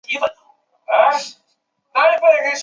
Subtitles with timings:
[0.01, 0.01] 这可能会增加政治和社会的两极分化和极端
[2.41, 2.57] 主义。